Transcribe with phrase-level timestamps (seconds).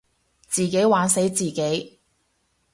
[0.47, 1.99] 自己玩死自己